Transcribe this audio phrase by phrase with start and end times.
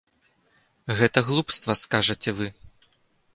[1.01, 2.47] Гэта глупства, скажаце вы.